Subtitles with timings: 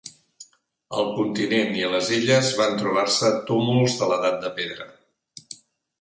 [1.01, 4.93] Al continent i a les illes van trobar-se túmuls de l'edat de pedra.